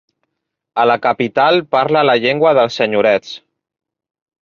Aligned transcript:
A 0.83 0.85
la 0.91 0.95
capital 1.03 1.61
parla 1.77 2.03
la 2.13 2.17
llengua 2.25 2.57
dels 2.61 2.83
senyorets. 2.83 3.39